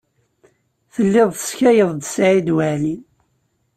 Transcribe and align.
Telliḍ 0.93 1.29
tesskayeḍ-d 1.33 2.01
Saɛid 2.05 2.47
Waɛli. 2.55 2.95